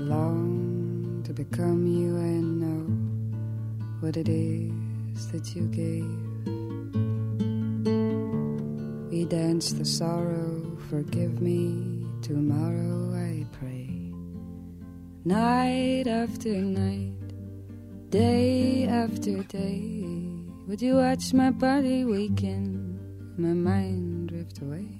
Long 0.00 1.22
to 1.24 1.32
become 1.32 1.86
you 1.86 2.16
and 2.16 2.60
know 2.60 2.86
what 4.00 4.16
it 4.16 4.28
is 4.28 5.30
that 5.30 5.54
you 5.54 5.66
gave. 5.68 6.04
We 9.10 9.24
dance 9.26 9.72
the 9.72 9.84
sorrow, 9.84 10.78
forgive 10.88 11.40
me. 11.40 12.06
Tomorrow 12.22 13.14
I 13.14 13.46
pray. 13.52 13.88
Night 15.24 16.06
after 16.06 16.50
night, 16.50 18.10
day 18.10 18.86
after 18.86 19.42
day, 19.44 20.04
would 20.66 20.80
you 20.80 20.96
watch 20.96 21.32
my 21.34 21.50
body 21.50 22.04
weaken, 22.04 22.98
my 23.36 23.52
mind 23.52 24.28
drift 24.28 24.60
away? 24.62 24.99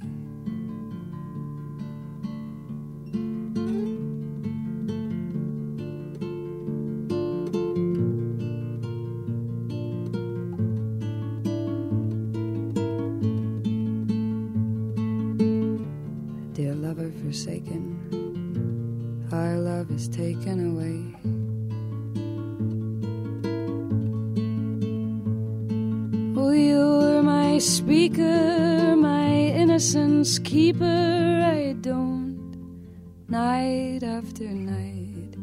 Night 33.31 34.03
after 34.03 34.43
night, 34.43 35.37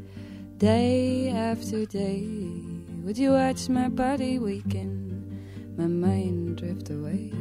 day 0.57 1.29
after 1.29 1.85
day, 1.85 2.27
would 3.03 3.17
you 3.17 3.31
watch 3.31 3.69
my 3.69 3.87
body 3.87 4.39
weaken, 4.39 5.41
my 5.77 5.87
mind 5.87 6.57
drift 6.57 6.89
away? 6.89 7.31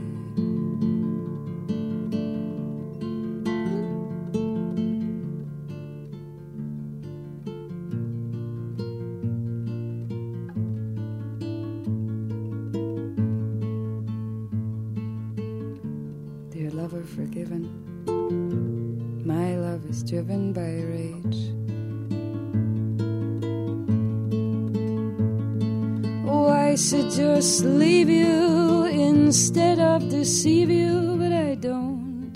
Leave 27.46 28.08
you 28.08 28.86
instead 28.86 29.78
of 29.78 30.08
deceive 30.08 30.68
you, 30.68 31.16
but 31.16 31.32
I 31.32 31.54
don't. 31.54 32.34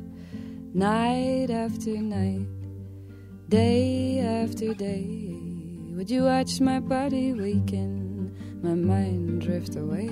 Night 0.73 1.51
after 1.51 1.90
night, 1.90 2.46
day 3.49 4.20
after 4.20 4.73
day, 4.73 5.35
would 5.96 6.09
you 6.09 6.23
watch 6.25 6.61
my 6.61 6.79
body 6.79 7.33
weaken, 7.33 8.33
my 8.62 8.75
mind 8.75 9.40
drift 9.40 9.75
away? 9.75 10.11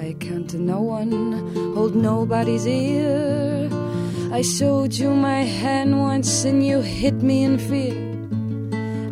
I 0.00 0.12
count 0.20 0.50
to 0.50 0.58
no 0.58 0.80
one, 0.80 1.12
hold 1.74 1.96
nobody's 1.96 2.66
ear. 2.68 3.68
I 4.32 4.42
showed 4.42 4.94
you 4.94 5.10
my 5.10 5.42
hand 5.42 5.98
once 5.98 6.44
and 6.44 6.64
you 6.64 6.80
hit 6.80 7.14
me 7.14 7.42
in 7.42 7.58
fear. 7.58 8.07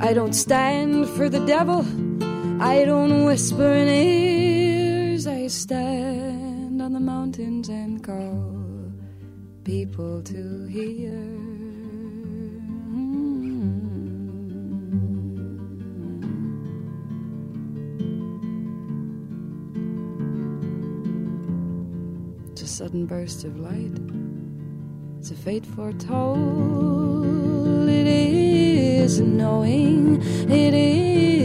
I 0.07 0.13
don't 0.13 0.35
stand 0.35 1.09
for 1.17 1.29
the 1.29 1.45
devil, 1.47 1.85
I 2.63 2.85
don't 2.85 3.25
whisper 3.25 3.73
in 3.73 3.89
ears. 3.89 5.27
I 5.27 5.49
stand 5.49 6.81
on 6.81 6.93
the 6.93 7.01
mountains 7.01 7.69
and 7.69 8.05
call 8.05 8.93
people 9.65 10.23
to 10.23 10.67
hear. 10.67 11.11
Hmm. 12.93 13.57
A 22.63 22.67
sudden 22.69 23.07
burst 23.07 23.43
of 23.43 23.59
light. 23.59 24.36
It's 25.29 25.33
a 25.33 25.43
fate 25.43 25.67
foretold. 25.67 26.39
It 27.89 28.07
is 28.07 29.19
knowing. 29.21 30.23
It 30.49 30.73
is 30.73 31.36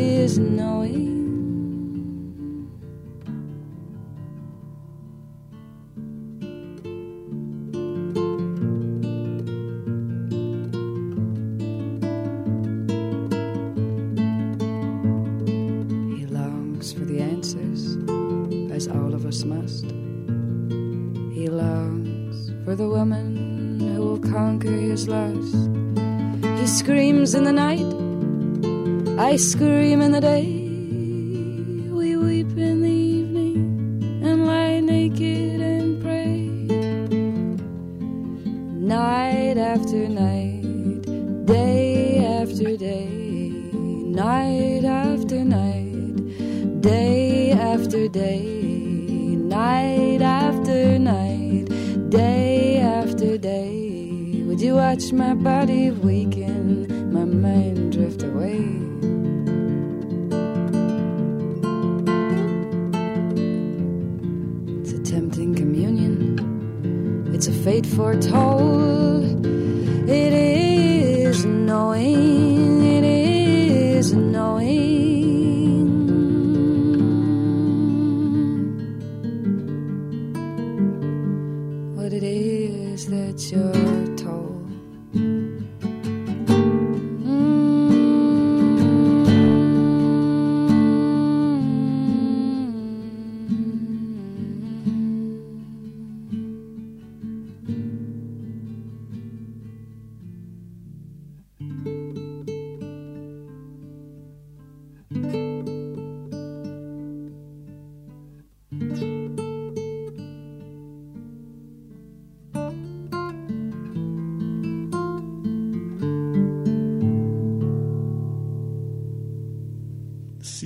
I 29.32 29.38
scream 29.38 30.02
in 30.02 30.12
the 30.12 30.20
day. 30.20 30.61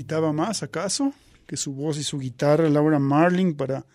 ¿Necesitaba 0.05 0.33
más 0.33 0.61
acaso 0.61 1.15
que 1.47 1.57
su 1.57 1.73
voz 1.73 1.97
y 1.97 2.03
su 2.03 2.19
guitarra, 2.19 2.69
Laura 2.69 2.99
Marling, 2.99 3.55
para 3.55 3.87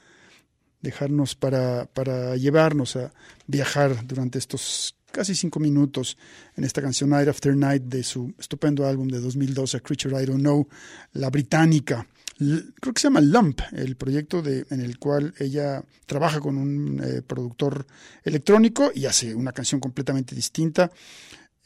dejarnos, 0.82 1.36
para, 1.36 1.86
para 1.86 2.34
llevarnos 2.34 2.96
a 2.96 3.12
viajar 3.46 4.04
durante 4.04 4.40
estos 4.40 4.96
casi 5.12 5.36
cinco 5.36 5.60
minutos 5.60 6.18
en 6.56 6.64
esta 6.64 6.82
canción 6.82 7.10
Night 7.10 7.28
After 7.28 7.56
Night 7.56 7.84
de 7.84 8.02
su 8.02 8.34
estupendo 8.40 8.88
álbum 8.88 9.06
de 9.06 9.20
2012, 9.20 9.76
A 9.76 9.80
Creature 9.80 10.20
I 10.20 10.26
Don't 10.26 10.40
Know, 10.40 10.66
la 11.12 11.30
británica. 11.30 12.04
Creo 12.36 12.92
que 12.92 13.00
se 13.00 13.06
llama 13.06 13.20
Lump, 13.20 13.60
el 13.70 13.94
proyecto 13.94 14.42
de, 14.42 14.66
en 14.70 14.80
el 14.80 14.98
cual 14.98 15.32
ella 15.38 15.80
trabaja 16.06 16.40
con 16.40 16.58
un 16.58 17.00
eh, 17.04 17.22
productor 17.22 17.86
electrónico 18.24 18.90
y 18.92 19.06
hace 19.06 19.32
una 19.32 19.52
canción 19.52 19.80
completamente 19.80 20.34
distinta 20.34 20.90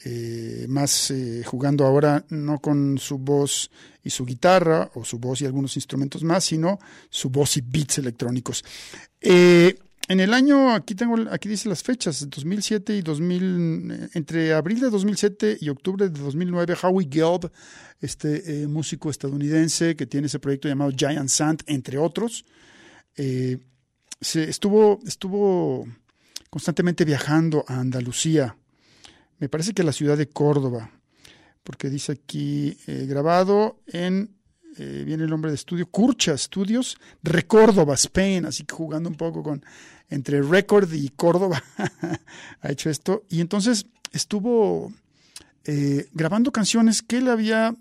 eh, 0.03 0.67
más 0.69 1.11
eh, 1.11 1.43
jugando 1.45 1.87
ahora 1.87 2.25
no 2.29 2.59
con 2.59 2.99
su 2.99 3.19
voz 3.19 3.71
y 4.03 4.11
su 4.11 4.27
guitarra 4.27 4.91
o 4.95 5.05
su 5.05 5.19
voz 5.19 5.41
y 5.41 5.47
algunos 5.47 5.77
instrumentos 5.77 6.25
más, 6.25 6.45
sino 6.45 6.79
su 7.09 7.31
voz 7.31 7.57
y 7.57 7.63
beats 7.63 7.99
electrónicos. 7.99 8.65
Eh, 9.21 9.79
en 10.09 10.21
el 10.21 10.35
año, 10.35 10.75
aquí 10.75 10.95
tengo, 10.95 11.17
aquí 11.31 11.49
dice 11.49 11.71
las 11.71 11.83
fechas, 11.83 12.29
2007 12.29 12.97
y 12.97 13.03
2000, 13.03 13.91
eh, 13.91 14.09
entre 14.15 14.53
abril 14.53 14.81
de 14.81 14.91
2007 14.91 15.59
y 15.61 15.71
octubre 15.71 16.11
de 16.11 16.21
2009, 16.21 16.75
Howie 16.83 17.09
Gelb, 17.11 17.51
este 18.01 18.67
músico 18.67 19.09
estadounidense 19.09 19.97
que 19.97 20.07
tiene 20.07 20.27
ese 20.27 20.41
proyecto 20.41 20.69
llamado 20.69 20.91
Giant 20.95 21.31
Sand, 21.31 21.63
entre 21.67 21.97
otros, 21.97 22.45
estuvo, 24.21 24.99
estuvo 25.07 25.87
constantemente 26.51 27.07
viajando 27.07 27.65
a 27.67 27.81
Andalucía, 27.81 28.55
me 29.39 29.49
parece 29.49 29.73
que 29.73 29.83
la 29.83 29.93
ciudad 29.93 30.17
de 30.17 30.29
Córdoba, 30.29 30.91
porque 31.63 31.91
dice 31.91 32.13
aquí 32.13 32.77
eh, 32.87 33.07
grabado 33.09 33.81
en, 33.87 34.37
eh, 34.79 35.03
viene 35.05 35.25
el 35.25 35.31
nombre 35.31 35.51
de 35.51 35.57
estudio, 35.57 35.87
Curcha 35.87 36.37
Studios, 36.37 36.99
Recórdoba, 37.23 37.95
Spain, 37.95 38.47
así 38.47 38.65
que 38.65 38.75
jugando 38.75 39.09
un 39.09 39.17
poco 39.17 39.43
con 39.43 39.65
entre 40.11 40.43
Record 40.43 40.93
y 40.93 41.09
Córdoba 41.11 41.63
ha 42.61 42.71
hecho 42.71 42.91
esto. 42.91 43.25
Y 43.29 43.41
entonces 43.41 43.87
estuvo 44.13 44.93
eh, 45.67 46.09
grabando 46.13 46.53
canciones 46.53 47.01
que 47.01 47.17
él 47.17 47.29
había 47.29 47.75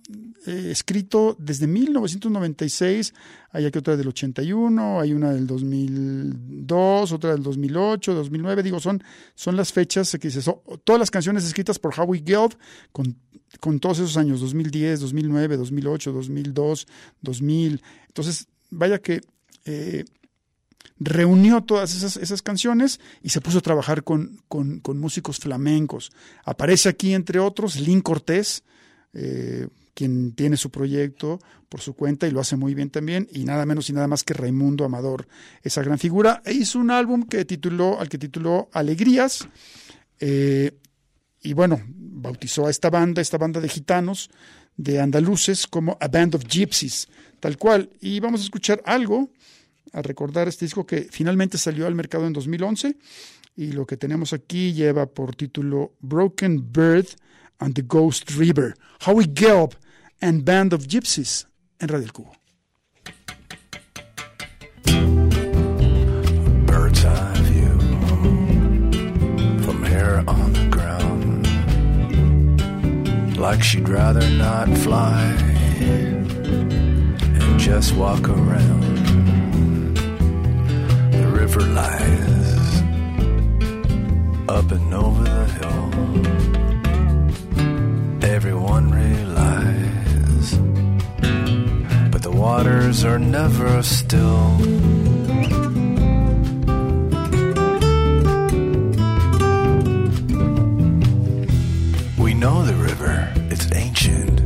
eh, 0.48 0.69
escrito 0.72 1.36
desde 1.38 1.67
1996. 1.67 3.13
Hay 3.52 3.65
aquí 3.65 3.78
otra 3.78 3.98
del 3.98 4.08
81, 4.08 5.02
hay 5.02 5.13
una 5.13 5.32
del 5.32 5.46
2002, 5.46 7.12
otra 7.12 7.32
del 7.32 7.43
2008, 7.43 8.13
2009. 8.13 8.63
Digo, 8.63 8.80
son, 8.80 9.04
son 9.36 9.58
las 9.58 9.74
fechas 9.74 10.17
que 10.19 10.30
oh, 10.48 10.78
todas 10.84 11.00
las 11.00 11.12
canciones 11.12 11.43
escritas 11.43 11.78
por 11.78 11.93
Howie 12.00 12.24
Gelb 12.26 12.56
con, 12.93 13.17
con 13.60 13.80
todos 13.80 14.00
esos 14.00 14.15
años, 14.15 14.39
2010, 14.39 15.02
2009, 15.02 15.58
2008, 15.58 16.12
2002, 16.13 16.88
2000. 17.22 17.82
Entonces, 18.08 18.48
vaya 18.69 19.00
que 19.00 19.22
eh, 19.65 20.06
reunió 21.00 21.64
todas 21.64 21.96
esas, 21.96 22.42
canciones 22.42 23.00
y 23.22 23.30
se 23.30 23.42
puso 23.42 23.60
a 23.60 23.62
trabajar 23.62 24.04
con, 24.04 24.42
músicos 24.96 25.40
flamencos. 25.40 26.12
Aparece 26.46 26.90
aquí, 26.90 27.14
entre 27.14 27.40
otros, 27.40 27.80
Lynn 27.80 28.02
Cortés, 28.02 28.64
eh, 29.14 29.68
quien 29.94 30.34
tiene 30.34 30.58
su 30.58 30.72
proyecto 30.72 31.40
por 31.70 31.82
su 31.82 31.94
cuenta 31.94 32.28
y 32.28 32.32
lo 32.32 32.40
hace 32.40 32.56
muy 32.56 32.74
bien 32.74 32.90
también, 32.90 33.28
y 33.32 33.46
nada 33.46 33.66
menos 33.66 33.90
y 33.90 33.94
nada 33.94 34.08
más 34.08 34.24
que 34.24 34.34
Raimundo 34.34 34.86
Amador, 34.86 35.28
esa 35.62 35.82
gran 35.82 36.00
figura. 36.00 36.42
E 36.46 36.54
hizo 36.54 36.80
un 36.80 36.92
álbum 36.92 37.24
que 37.24 37.46
tituló, 37.46 38.00
al 38.00 38.10
que 38.10 38.18
tituló 38.18 38.70
Alegrías, 38.74 39.48
eh, 40.20 40.78
y 41.42 41.54
bueno, 41.54 41.82
bautizó 41.88 42.68
a 42.68 42.70
esta 42.70 42.90
banda, 42.90 43.22
esta 43.22 43.38
banda 43.38 43.60
de 43.60 43.70
gitanos, 43.70 44.30
de 44.78 45.00
andaluces, 45.00 45.68
como 45.68 45.98
A 46.00 46.08
Band 46.08 46.36
of 46.36 46.46
Gypsies, 46.48 47.10
tal 47.40 47.58
cual. 47.58 47.90
Y 48.00 48.20
vamos 48.20 48.42
a 48.42 48.44
escuchar 48.46 48.82
algo 48.86 49.30
a 49.94 50.02
recordar 50.02 50.48
este 50.48 50.66
disco 50.66 50.86
que 50.86 51.08
finalmente 51.10 51.58
salió 51.58 51.88
al 51.88 51.96
mercado 51.96 52.28
en 52.28 52.34
2011 52.34 52.98
y 53.56 53.72
lo 53.72 53.86
que 53.86 53.98
tenemos 53.98 54.34
aquí 54.34 54.74
lleva 54.74 55.06
por 55.06 55.36
título 55.36 55.94
Broken 56.02 56.72
Bird 56.74 57.06
and 57.60 57.76
the 57.76 57.84
Ghost 57.84 58.32
River, 58.32 58.76
Howie 59.06 59.30
Gelb 59.34 59.76
and 60.20 60.44
Band 60.44 60.74
of 60.74 60.88
Gypsies 60.88 61.48
en 61.80 61.88
Radio 61.90 62.12
Cubo. 62.12 62.32
Bird's 66.66 67.06
eye 67.06 67.34
view 67.44 67.78
from 69.64 69.84
on 70.28 70.54
the 70.54 70.68
ground, 70.72 71.48
like 73.38 73.62
she'd 73.62 73.88
rather 73.88 74.28
not 74.32 74.68
fly 74.80 75.22
and 75.80 77.60
just 77.60 77.96
walk 77.96 78.28
around. 78.28 78.93
River 81.44 81.66
lies 81.82 82.82
up 84.48 84.72
and 84.72 84.94
over 84.94 85.24
the 85.24 85.46
hill. 85.58 85.86
Everyone 88.36 88.86
realizes, 88.92 90.46
but 92.12 92.22
the 92.22 92.32
waters 92.32 93.04
are 93.04 93.20
never 93.20 93.84
still. 93.84 94.58
We 102.24 102.34
know 102.34 102.64
the 102.64 102.78
river, 102.90 103.30
it's 103.52 103.70
ancient, 103.74 104.40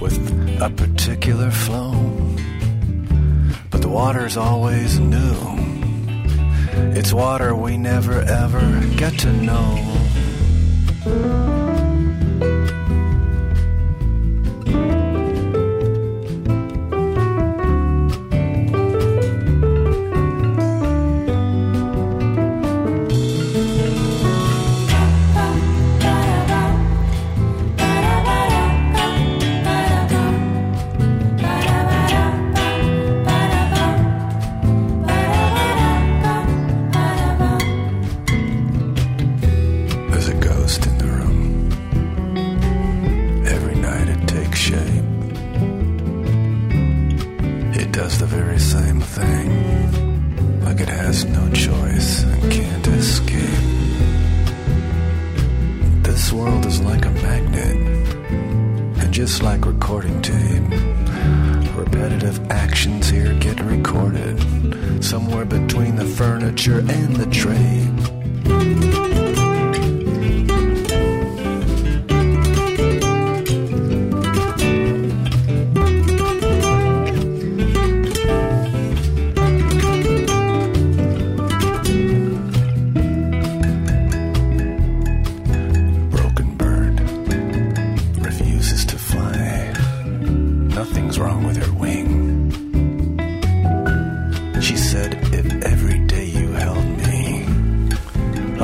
with 0.00 0.16
a 0.62 0.70
particular 0.70 1.50
flow 1.50 2.25
water's 3.96 4.36
always 4.36 5.00
new. 5.00 5.34
It's 6.94 7.14
water 7.14 7.56
we 7.56 7.78
never 7.78 8.20
ever 8.20 8.86
get 8.94 9.18
to 9.20 9.32
know. 9.32 11.55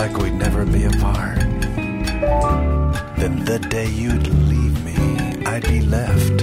like 0.02 0.18
we'd 0.18 0.34
never 0.34 0.64
be 0.64 0.82
apart. 0.82 1.38
Then 3.18 3.44
the 3.44 3.64
day 3.70 3.86
you'd 3.86 4.26
leave 4.48 4.84
me, 4.84 5.46
I'd 5.46 5.62
be 5.62 5.80
left 5.80 6.42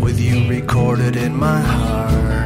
with 0.00 0.20
you 0.20 0.48
recorded 0.48 1.16
in 1.16 1.34
my 1.34 1.60
heart. 1.60 2.45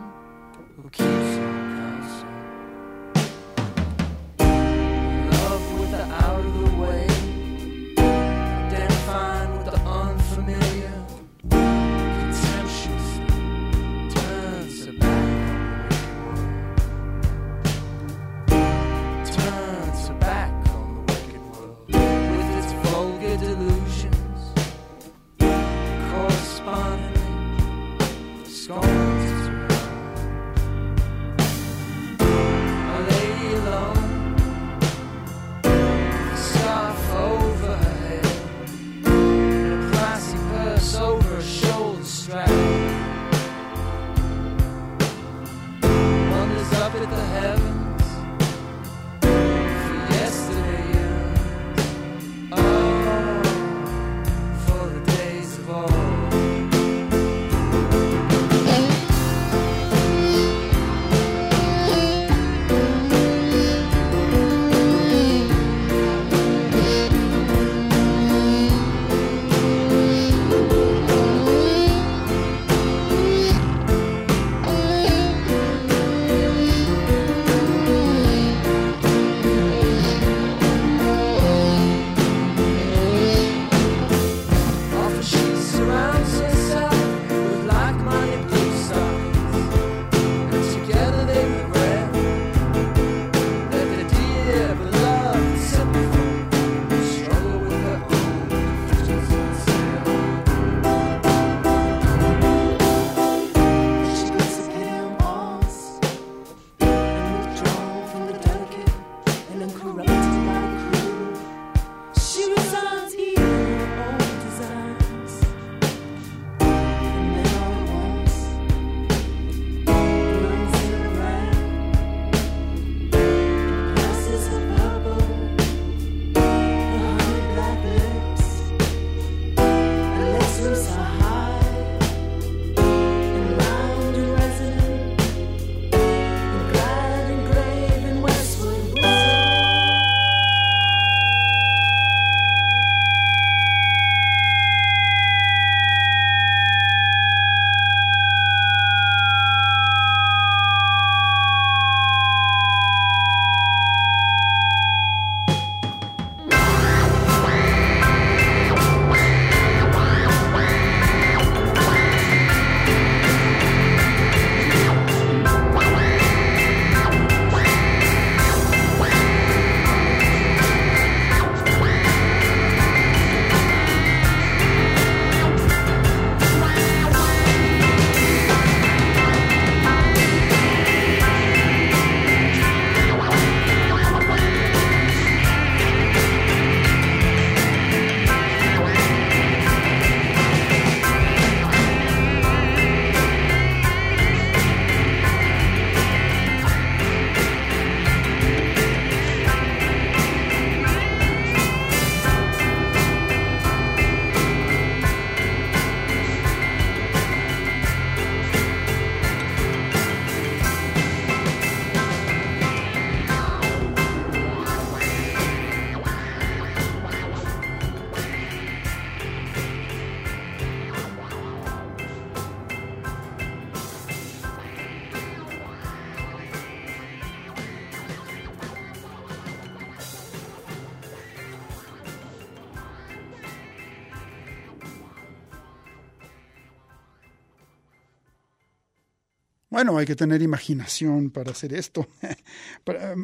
Bueno, 239.81 239.97
hay 239.97 240.05
que 240.05 240.15
tener 240.15 240.43
imaginación 240.43 241.31
para 241.31 241.53
hacer 241.53 241.73
esto. 241.73 242.07
para, 242.83 243.15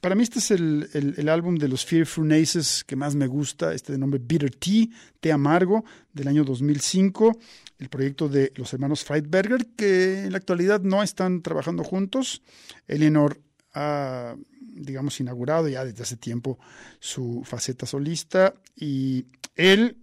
para- 0.00 0.14
mí 0.14 0.22
este 0.22 0.38
es 0.38 0.50
el, 0.50 1.28
álbum 1.28 1.56
de 1.56 1.68
los 1.68 1.84
Fearful 1.84 2.26
Naces 2.26 2.82
que 2.82 2.96
más 2.96 3.14
me 3.14 3.26
gusta, 3.26 3.74
este 3.74 3.92
de 3.92 3.98
nombre 3.98 4.18
Bitter 4.18 4.50
Tea, 4.54 4.86
Té 5.20 5.32
Amargo, 5.32 5.84
del 6.14 6.28
año 6.28 6.44
2005, 6.44 7.38
el 7.78 7.90
proyecto 7.90 8.30
de 8.30 8.54
los 8.56 8.72
hermanos 8.72 9.04
Friedberger, 9.04 9.66
que 9.76 10.24
en 10.24 10.32
la 10.32 10.38
actualidad 10.38 10.80
no 10.80 11.02
están 11.02 11.42
trabajando 11.42 11.84
juntos. 11.84 12.40
Eleanor 12.88 13.38
ha, 13.74 14.34
digamos, 14.58 15.20
inaugurado 15.20 15.68
ya 15.68 15.84
desde 15.84 16.04
hace 16.04 16.16
tiempo 16.16 16.58
su 17.00 17.42
faceta 17.44 17.84
solista 17.84 18.54
y 18.74 19.26
él, 19.56 19.98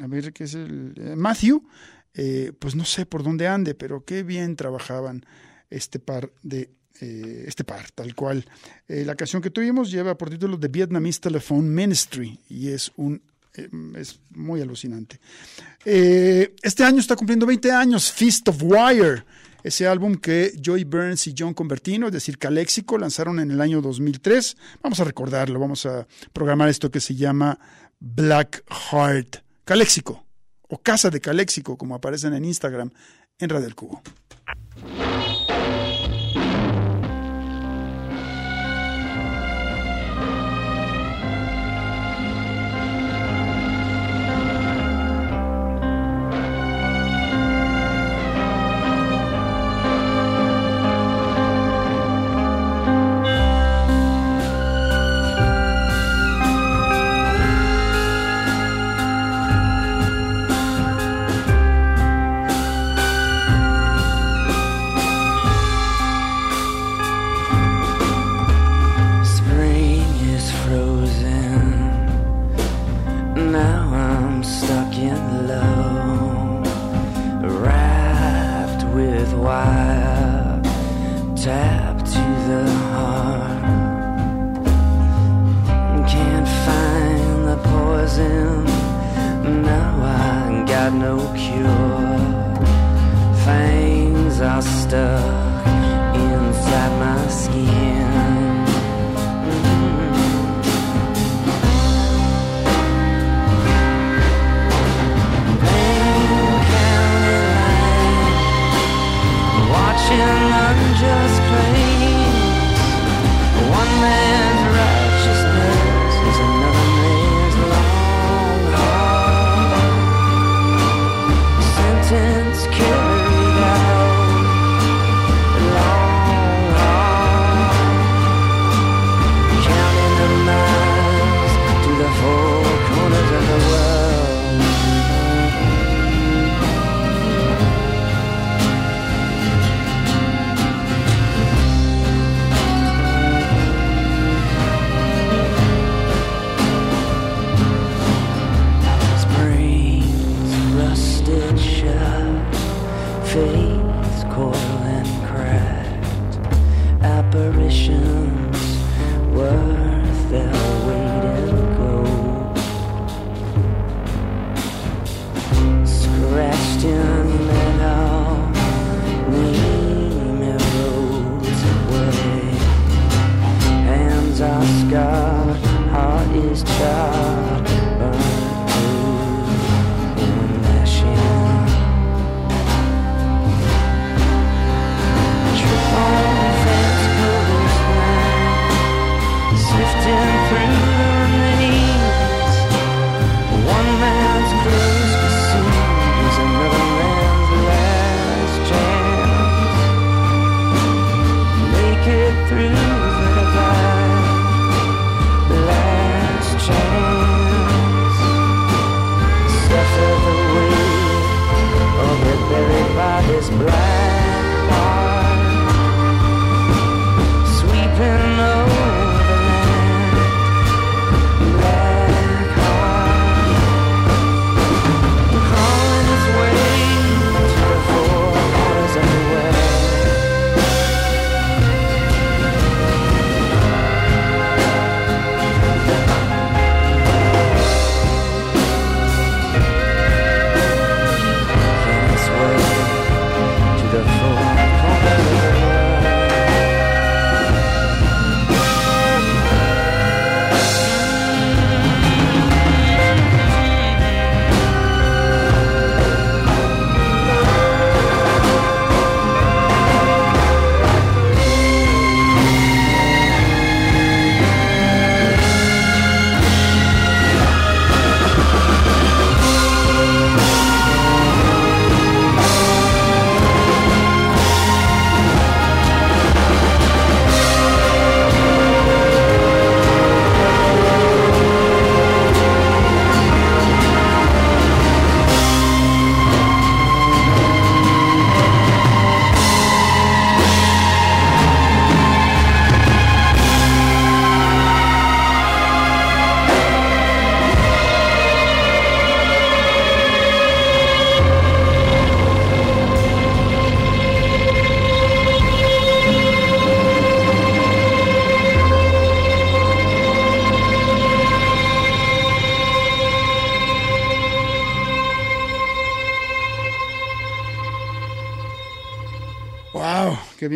a 0.00 0.06
ver 0.06 0.32
qué 0.32 0.44
es 0.44 0.54
el, 0.54 0.94
eh, 0.96 1.14
Matthew, 1.14 1.62
eh, 2.18 2.52
pues 2.58 2.74
no 2.74 2.84
sé 2.86 3.04
por 3.04 3.22
dónde 3.22 3.46
ande, 3.46 3.74
pero 3.74 4.04
qué 4.04 4.22
bien 4.22 4.56
trabajaban 4.56 5.26
este 5.68 5.98
par 5.98 6.30
de 6.42 6.70
eh, 7.00 7.44
este 7.46 7.62
par, 7.62 7.90
tal 7.90 8.14
cual. 8.14 8.46
Eh, 8.88 9.04
la 9.04 9.14
canción 9.14 9.42
que 9.42 9.50
tuvimos 9.50 9.90
lleva 9.90 10.16
por 10.16 10.30
título 10.30 10.58
The 10.58 10.68
Vietnamese 10.68 11.20
Telephone 11.20 11.68
Ministry 11.68 12.40
y 12.48 12.68
es 12.68 12.90
un 12.96 13.22
es 13.96 14.20
muy 14.34 14.60
alucinante. 14.60 15.18
Este 15.82 16.84
año 16.84 17.00
está 17.00 17.16
cumpliendo 17.16 17.46
20 17.46 17.72
años 17.72 18.12
Feast 18.12 18.46
of 18.48 18.62
Wire, 18.62 19.24
ese 19.62 19.86
álbum 19.86 20.16
que 20.16 20.52
Joy 20.62 20.84
Burns 20.84 21.26
y 21.28 21.34
John 21.36 21.54
Convertino, 21.54 22.08
es 22.08 22.12
decir, 22.12 22.36
Caléxico, 22.36 22.98
lanzaron 22.98 23.40
en 23.40 23.50
el 23.50 23.62
año 23.62 23.80
2003. 23.80 24.58
Vamos 24.82 25.00
a 25.00 25.04
recordarlo, 25.04 25.58
vamos 25.58 25.86
a 25.86 26.06
programar 26.34 26.68
esto 26.68 26.90
que 26.90 27.00
se 27.00 27.14
llama 27.14 27.58
Black 27.98 28.62
Heart. 28.68 29.36
Caléxico 29.64 30.25
o 30.68 30.78
Casa 30.78 31.10
de 31.10 31.20
Caléxico, 31.20 31.76
como 31.76 31.94
aparecen 31.94 32.34
en 32.34 32.44
Instagram 32.44 32.90
en 33.38 33.48
Radio 33.48 33.66
El 33.66 33.74
Cubo. 33.74 34.02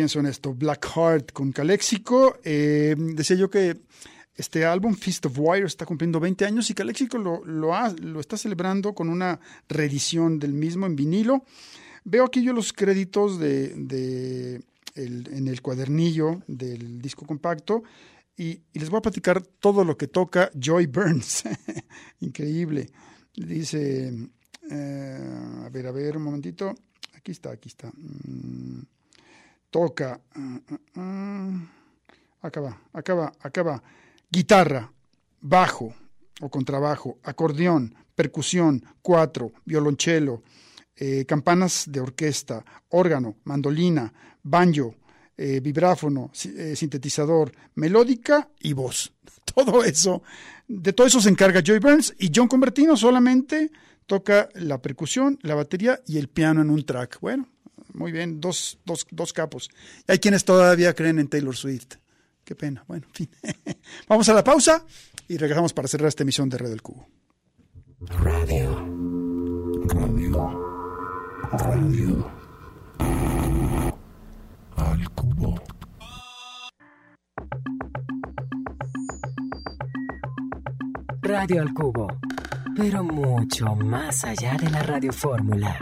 Bien 0.01 0.09
suena 0.09 0.29
esto. 0.29 0.55
Black 0.55 0.83
Heart 0.95 1.31
con 1.31 1.51
Calexico. 1.51 2.39
Eh, 2.43 2.95
decía 2.97 3.35
yo 3.35 3.51
que 3.51 3.77
este 4.35 4.65
álbum, 4.65 4.95
Feast 4.95 5.27
of 5.27 5.37
Wire, 5.37 5.67
está 5.67 5.85
cumpliendo 5.85 6.19
20 6.19 6.43
años 6.43 6.67
y 6.71 6.73
Calexico 6.73 7.19
lo, 7.19 7.45
lo, 7.45 7.75
ha- 7.75 7.93
lo 8.01 8.19
está 8.19 8.35
celebrando 8.35 8.95
con 8.95 9.09
una 9.09 9.39
reedición 9.69 10.39
del 10.39 10.53
mismo 10.53 10.87
en 10.87 10.95
vinilo. 10.95 11.45
Veo 12.03 12.25
aquí 12.25 12.41
yo 12.43 12.51
los 12.51 12.73
créditos 12.73 13.37
de, 13.37 13.75
de 13.75 14.63
en 14.95 15.47
el 15.47 15.61
cuadernillo 15.61 16.41
del 16.47 16.99
disco 16.99 17.27
compacto 17.27 17.83
y, 18.35 18.59
y 18.73 18.79
les 18.79 18.89
voy 18.89 18.97
a 18.97 19.01
platicar 19.03 19.43
todo 19.43 19.85
lo 19.85 19.97
que 19.97 20.07
toca 20.07 20.49
Joy 20.59 20.87
Burns. 20.87 21.43
Increíble. 22.21 22.89
Dice, 23.35 24.11
eh, 24.67 25.61
a 25.63 25.69
ver, 25.69 25.85
a 25.85 25.91
ver, 25.91 26.17
un 26.17 26.23
momentito. 26.23 26.73
Aquí 27.13 27.31
está, 27.33 27.51
aquí 27.51 27.69
está. 27.69 27.91
Mm, 27.95 28.81
toca. 29.71 30.21
ah, 30.35 30.59
ah, 30.69 30.79
ah. 30.97 31.71
acá 32.41 32.61
va, 32.61 32.77
acá 32.93 33.15
va, 33.15 33.31
acá 33.39 33.63
va. 33.63 33.83
Guitarra, 34.29 34.91
bajo 35.41 35.93
o 36.41 36.49
contrabajo, 36.49 37.17
acordeón, 37.23 37.95
percusión, 38.15 38.83
cuatro, 39.01 39.51
violonchelo, 39.65 40.43
eh, 40.95 41.25
campanas 41.25 41.85
de 41.87 41.99
orquesta, 41.99 42.63
órgano, 42.89 43.37
mandolina, 43.45 44.13
banjo, 44.43 44.95
eh, 45.37 45.59
vibráfono, 45.59 46.31
eh, 46.45 46.75
sintetizador, 46.75 47.51
melódica 47.75 48.49
y 48.59 48.73
voz. 48.73 49.13
Todo 49.55 49.83
eso, 49.83 50.23
de 50.67 50.93
todo 50.93 51.07
eso 51.07 51.19
se 51.19 51.27
encarga 51.27 51.61
Joy 51.61 51.79
Burns 51.79 52.13
y 52.17 52.31
John 52.33 52.47
Convertino 52.47 52.95
solamente 52.95 53.69
toca 54.05 54.47
la 54.53 54.81
percusión, 54.81 55.37
la 55.41 55.55
batería 55.55 55.99
y 56.07 56.19
el 56.19 56.29
piano 56.29 56.61
en 56.61 56.69
un 56.69 56.85
track. 56.85 57.19
Bueno, 57.19 57.49
muy 57.93 58.11
bien, 58.11 58.39
dos, 58.41 58.79
dos, 58.85 59.05
dos 59.11 59.33
capos. 59.33 59.69
Y 60.07 60.11
hay 60.11 60.19
quienes 60.19 60.45
todavía 60.45 60.93
creen 60.93 61.19
en 61.19 61.27
Taylor 61.27 61.55
Swift. 61.55 61.95
Qué 62.43 62.55
pena. 62.55 62.83
Bueno, 62.87 63.05
en 63.07 63.13
fin. 63.13 63.29
Vamos 64.07 64.27
a 64.29 64.33
la 64.33 64.43
pausa 64.43 64.85
y 65.27 65.37
regresamos 65.37 65.73
para 65.73 65.87
cerrar 65.87 66.07
esta 66.07 66.23
emisión 66.23 66.49
de 66.49 66.57
Red 66.57 66.69
del 66.69 66.81
Cubo. 66.81 67.07
Radio. 68.07 68.85
Radio. 69.87 70.71
Radio. 71.51 72.31
Al 74.75 75.09
cubo. 75.11 75.61
Radio 81.21 81.61
al 81.61 81.73
Cubo, 81.73 82.07
pero 82.75 83.03
mucho 83.03 83.75
más 83.75 84.25
allá 84.25 84.57
de 84.57 84.69
la 84.69 84.83
radiofórmula. 84.83 85.77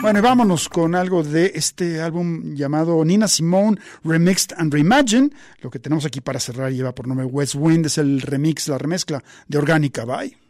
Bueno, 0.00 0.18
y 0.18 0.22
vámonos 0.22 0.70
con 0.70 0.94
algo 0.94 1.22
de 1.22 1.52
este 1.54 2.00
álbum 2.00 2.54
llamado 2.54 3.04
Nina 3.04 3.28
Simone 3.28 3.78
Remixed 4.02 4.56
and 4.56 4.72
Reimagined. 4.72 5.30
Lo 5.60 5.68
que 5.68 5.78
tenemos 5.78 6.06
aquí 6.06 6.22
para 6.22 6.40
cerrar 6.40 6.72
lleva 6.72 6.94
por 6.94 7.06
nombre 7.06 7.26
West 7.26 7.54
Wind, 7.54 7.84
es 7.84 7.98
el 7.98 8.22
remix, 8.22 8.66
la 8.68 8.78
remezcla 8.78 9.22
de 9.46 9.58
Orgánica. 9.58 10.06
Bye. 10.06 10.49